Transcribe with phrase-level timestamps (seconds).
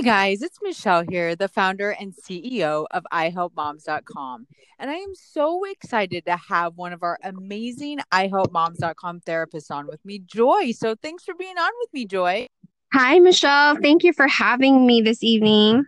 [0.00, 4.46] Hey guys, it's Michelle here, the founder and CEO of iHelpMoms.com.
[4.78, 10.02] And I am so excited to have one of our amazing iHelpMoms.com therapists on with
[10.06, 10.72] me, Joy.
[10.72, 12.46] So thanks for being on with me, Joy.
[12.94, 13.76] Hi, Michelle.
[13.76, 15.84] Thank you for having me this evening.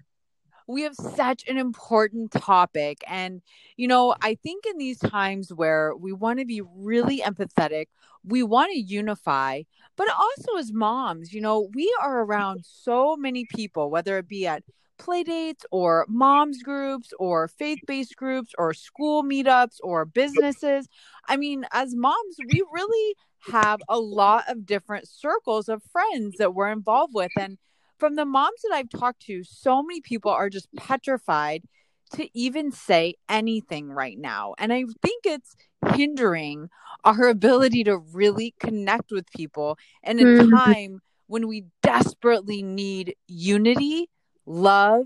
[0.66, 3.02] We have such an important topic.
[3.06, 3.42] And,
[3.76, 7.86] you know, I think in these times where we want to be really empathetic,
[8.24, 9.62] we want to unify,
[9.96, 14.46] but also as moms, you know, we are around so many people, whether it be
[14.46, 14.62] at
[14.98, 20.88] play dates or moms groups or faith-based groups or school meetups or businesses.
[21.26, 23.16] I mean, as moms, we really
[23.50, 27.58] have a lot of different circles of friends that we're involved with and
[28.02, 31.62] from the moms that I've talked to, so many people are just petrified
[32.14, 34.56] to even say anything right now.
[34.58, 35.54] And I think it's
[35.94, 36.68] hindering
[37.04, 40.50] our ability to really connect with people in a mm-hmm.
[40.52, 44.10] time when we desperately need unity,
[44.46, 45.04] love,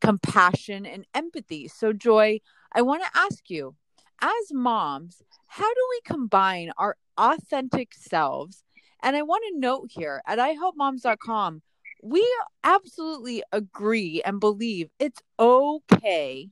[0.00, 1.68] compassion, and empathy.
[1.68, 2.40] So, Joy,
[2.72, 3.74] I want to ask you
[4.22, 8.64] as moms, how do we combine our authentic selves?
[9.02, 11.60] And I want to note here at ihelpmoms.com,
[12.02, 12.26] we
[12.64, 16.50] absolutely agree and believe it's okay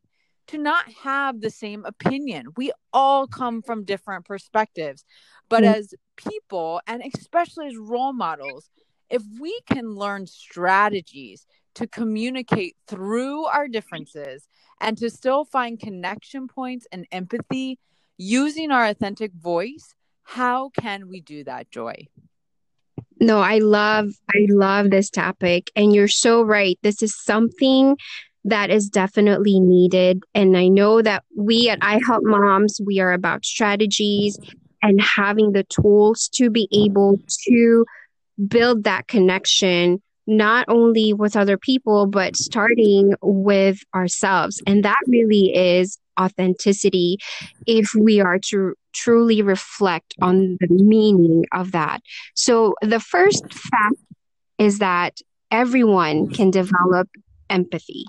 [0.48, 2.48] to not have the same opinion.
[2.56, 5.05] We all come from different perspectives.
[5.48, 5.74] But mm-hmm.
[5.74, 8.70] as people, and especially as role models,
[9.10, 14.48] if we can learn strategies to communicate through our differences
[14.80, 17.78] and to still find connection points and empathy
[18.16, 22.06] using our authentic voice, how can we do that, Joy?
[23.20, 26.78] No, I love I love this topic and you're so right.
[26.83, 27.97] This is something
[28.44, 30.22] that is definitely needed.
[30.34, 34.39] And I know that we at I Help Moms, we are about strategies
[34.83, 37.84] and having the tools to be able to
[38.46, 44.62] build that connection, not only with other people, but starting with ourselves.
[44.66, 47.16] And that really is authenticity
[47.66, 52.00] if we are to truly reflect on the meaning of that.
[52.34, 53.96] So the first fact
[54.58, 55.18] is that
[55.50, 57.08] everyone can develop
[57.48, 58.05] empathy.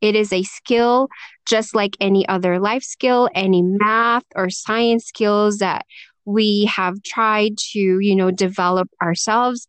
[0.00, 1.08] It is a skill
[1.46, 5.86] just like any other life skill, any math or science skills that
[6.24, 9.66] we have tried to, you know, develop ourselves.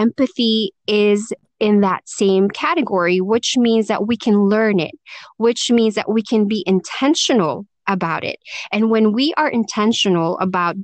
[0.00, 4.94] Empathy is in that same category, which means that we can learn it,
[5.36, 8.38] which means that we can be intentional about it.
[8.72, 10.76] And when we are intentional about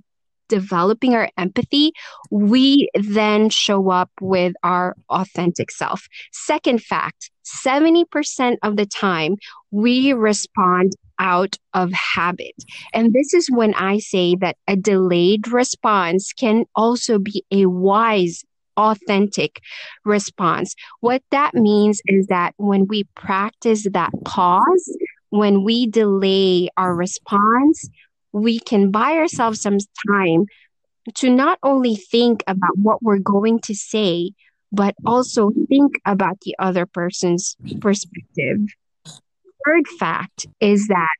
[0.49, 1.93] developing our empathy,
[2.31, 6.07] we then show up with our authentic self.
[6.33, 7.31] Second fact
[7.65, 9.37] 70% of the time,
[9.71, 12.55] we respond out of habit.
[12.93, 18.45] And this is when I say that a delayed response can also be a wise
[18.77, 19.61] authentic
[20.05, 20.75] response.
[21.01, 24.97] What that means is that when we practice that pause,
[25.31, 27.89] when we delay our response,
[28.33, 29.79] we can buy ourselves some
[30.09, 30.47] time
[31.15, 34.33] to not only think about what we're going to say,
[34.73, 38.59] but also think about the other person's perspective.
[39.65, 41.15] Third fact is that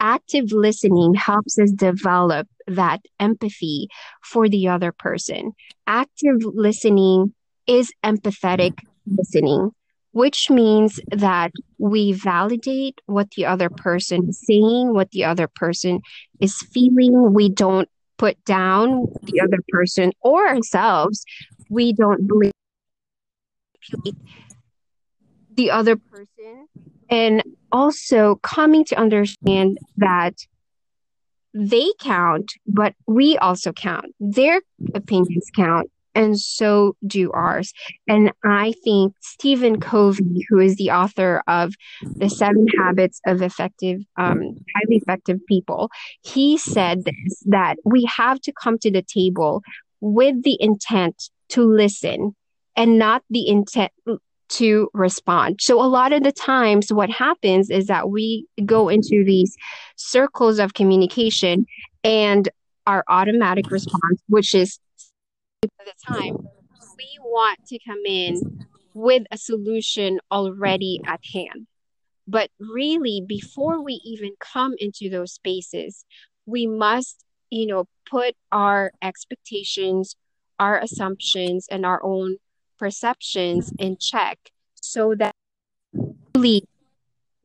[0.00, 3.88] active listening helps us develop that empathy
[4.22, 5.52] for the other person.
[5.86, 7.34] Active listening
[7.66, 9.70] is empathetic listening
[10.12, 16.00] which means that we validate what the other person is saying, what the other person
[16.40, 17.32] is feeling.
[17.32, 17.88] We don't
[18.18, 21.24] put down the other person or ourselves.
[21.68, 22.52] We don't believe
[25.54, 26.66] the other person.
[27.08, 27.42] And
[27.72, 30.34] also coming to understand that
[31.54, 34.14] they count, but we also count.
[34.20, 34.60] Their
[34.94, 37.72] opinions count and so do ours.
[38.08, 44.00] And I think Stephen Covey, who is the author of The Seven Habits of Effective,
[44.16, 44.40] um,
[44.74, 45.90] Highly Effective People,
[46.22, 49.62] he said this that we have to come to the table
[50.00, 52.34] with the intent to listen
[52.76, 53.92] and not the intent
[54.50, 55.60] to respond.
[55.60, 59.56] So a lot of the times what happens is that we go into these
[59.96, 61.66] circles of communication
[62.04, 62.48] and
[62.86, 64.78] our automatic response, which is
[65.62, 66.36] of the time,
[66.96, 71.66] we want to come in with a solution already at hand.
[72.26, 76.04] But really, before we even come into those spaces,
[76.46, 80.16] we must, you know, put our expectations,
[80.58, 82.36] our assumptions, and our own
[82.80, 84.38] perceptions in check
[84.74, 85.34] so that
[86.34, 86.64] we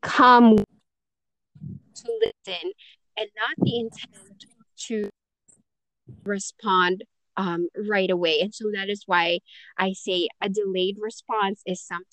[0.02, 2.72] come to listen
[3.18, 4.46] and not the intent
[4.78, 5.10] to
[6.24, 7.04] respond
[7.38, 8.40] um, right away.
[8.40, 9.40] And so that is why
[9.78, 12.06] I say a delayed response is sometimes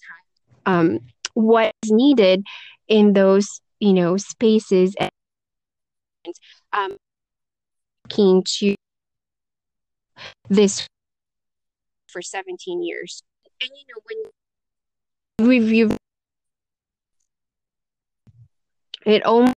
[0.66, 0.98] um,
[1.34, 2.44] what is needed
[2.88, 5.10] in those you know spaces and
[6.72, 6.96] um,
[8.08, 8.74] to
[10.48, 10.86] this
[12.12, 13.22] for 17 years.
[13.60, 14.00] And you know
[15.38, 15.96] when review
[19.04, 19.52] it only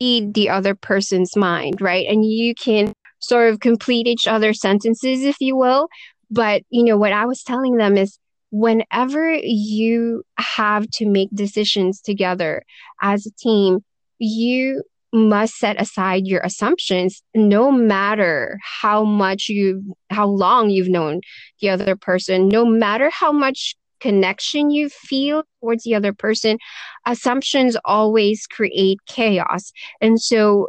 [0.00, 2.06] the other person's mind right?
[2.08, 5.88] And you can sort of complete each other's sentences if you will.
[6.30, 8.18] But you know what i was telling them is
[8.50, 12.62] whenever you have to make decisions together
[13.02, 13.80] as a team,
[14.18, 14.82] you
[15.12, 21.20] must set aside your assumptions no matter how much you how long you've known
[21.60, 26.58] the other person no matter how much connection you feel towards the other person
[27.06, 30.68] assumptions always create chaos and so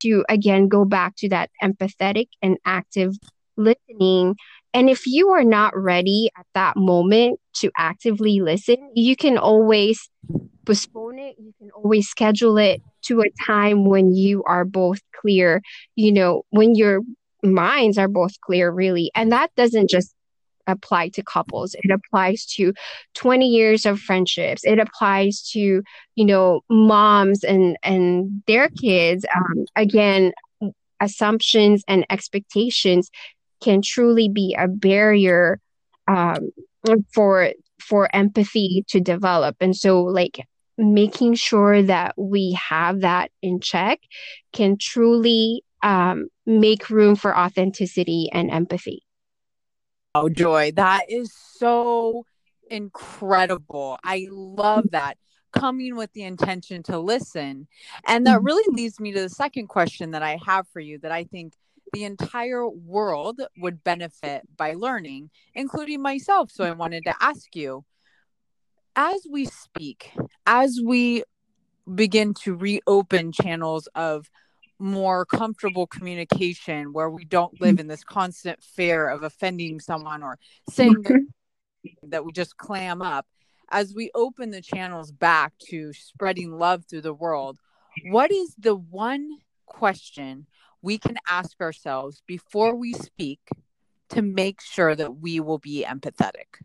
[0.00, 3.14] to again go back to that empathetic and active
[3.56, 4.34] listening
[4.74, 10.10] and if you are not ready at that moment to actively listen, you can always
[10.66, 11.36] postpone it.
[11.38, 15.62] You can always schedule it to a time when you are both clear,
[15.94, 17.00] you know, when your
[17.42, 19.10] minds are both clear, really.
[19.14, 20.14] And that doesn't just
[20.66, 21.74] apply to couples.
[21.82, 22.72] It applies to
[23.14, 24.64] 20 years of friendships.
[24.64, 25.82] It applies to
[26.16, 29.24] you know moms and and their kids.
[29.34, 30.32] Um, again
[31.00, 33.10] assumptions and expectations
[33.62, 35.60] can truly be a barrier
[36.08, 36.50] um,
[37.12, 39.56] for for empathy to develop.
[39.60, 40.40] And so like
[40.78, 44.00] making sure that we have that in check
[44.52, 49.02] can truly um, make room for authenticity and empathy
[50.14, 52.24] oh joy that is so
[52.70, 55.16] incredible i love that
[55.52, 57.66] coming with the intention to listen
[58.06, 58.46] and that mm-hmm.
[58.46, 61.54] really leads me to the second question that i have for you that i think
[61.92, 66.50] the entire world would benefit by learning, including myself.
[66.50, 67.84] So I wanted to ask you
[68.96, 70.12] as we speak,
[70.46, 71.22] as we
[71.94, 74.28] begin to reopen channels of
[74.78, 77.64] more comfortable communication where we don't mm-hmm.
[77.64, 80.38] live in this constant fear of offending someone or
[80.70, 81.04] saying
[82.02, 83.26] that we just clam up
[83.70, 87.58] as we open the channels back to spreading love through the world
[88.06, 89.30] what is the one
[89.64, 90.46] question
[90.82, 93.40] we can ask ourselves before we speak
[94.10, 96.60] to make sure that we will be empathetic.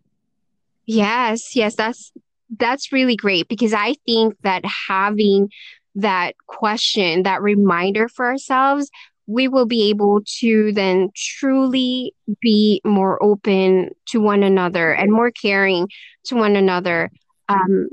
[0.91, 2.11] Yes, yes, that's
[2.57, 5.49] that's really great because I think that having
[5.95, 8.89] that question, that reminder for ourselves,
[9.25, 15.31] we will be able to then truly be more open to one another and more
[15.31, 15.87] caring
[16.25, 17.09] to one another.
[17.47, 17.87] Um,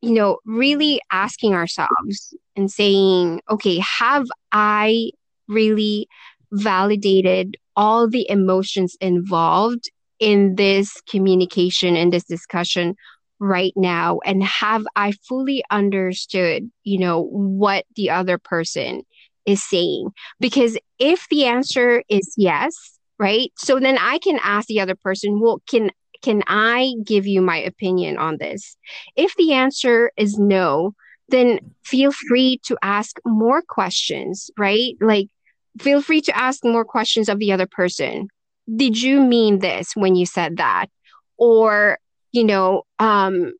[0.00, 5.10] you know, really asking ourselves and saying, okay, have I
[5.46, 6.08] really
[6.50, 9.88] validated all the emotions involved
[10.20, 12.94] in this communication in this discussion
[13.40, 14.20] right now?
[14.24, 19.02] And have i fully understood you know what the other person
[19.46, 20.10] is saying?
[20.38, 23.50] Because if the answer is yes right?
[23.56, 25.90] So then i can ask the other person well can
[26.22, 28.76] can i give you my opinion on this?
[29.16, 30.94] If the answer is no
[31.28, 34.94] then feel free to ask more questions right?
[35.00, 35.28] Like
[35.78, 38.28] feel free to ask more questions of the other person.
[38.74, 40.86] Did you mean this when you said that?
[41.36, 41.98] Or,
[42.32, 43.52] you know, um,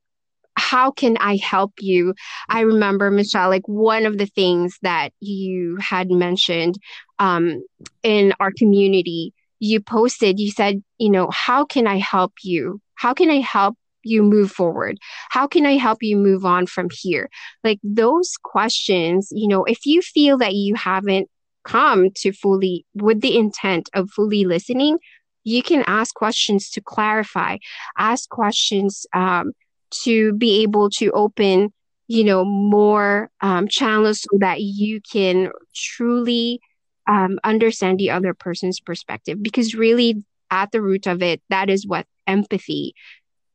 [0.56, 2.14] how can I help you?
[2.48, 6.76] I remember, Michelle, like one of the things that you had mentioned
[7.18, 7.64] um,
[8.02, 12.80] in our community, you posted, you said, you know, how can I help you?
[12.94, 14.98] How can I help you move forward?
[15.30, 17.28] How can I help you move on from here?
[17.64, 21.28] Like those questions, you know, if you feel that you haven't
[21.64, 24.98] come to fully with the intent of fully listening
[25.44, 27.56] you can ask questions to clarify
[27.98, 29.52] ask questions um,
[29.90, 31.72] to be able to open
[32.08, 36.60] you know more um, channels so that you can truly
[37.06, 41.86] um, understand the other person's perspective because really at the root of it that is
[41.86, 42.94] what empathy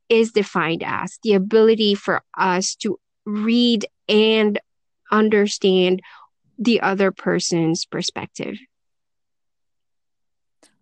[0.09, 4.59] is defined as the ability for us to read and
[5.11, 6.01] understand
[6.57, 8.55] the other person's perspective.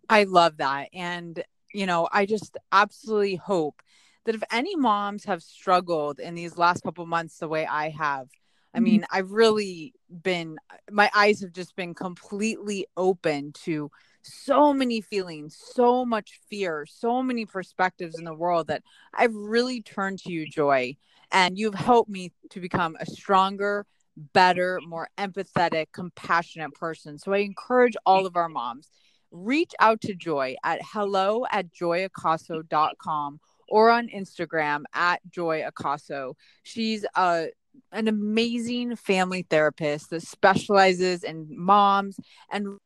[0.10, 0.90] I love that.
[0.94, 3.82] And, you know, I just absolutely hope
[4.26, 8.28] that if any moms have struggled in these last couple months the way I have,
[8.74, 8.84] I mm-hmm.
[8.84, 10.58] mean, I've really been,
[10.92, 13.90] my eyes have just been completely open to
[14.24, 19.82] so many feelings, so much fear, so many perspectives in the world that I've really
[19.82, 20.96] turned to you, Joy.
[21.32, 27.18] And you've helped me to become a stronger, better, more empathetic, compassionate person.
[27.18, 28.90] So I encourage all of our moms
[29.32, 36.36] reach out to Joy at hello at joyacaso.com or on Instagram at Joy Acaso.
[36.62, 37.48] She's a
[37.92, 42.20] an amazing family therapist that specializes in moms
[42.52, 42.78] and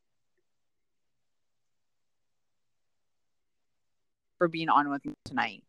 [4.38, 5.64] for being on with me tonight.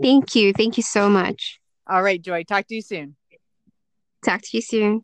[0.00, 0.52] Thank you.
[0.52, 1.60] Thank you so much.
[1.88, 2.44] All right, Joy.
[2.44, 3.16] Talk to you soon.
[4.24, 5.02] Talk to you soon.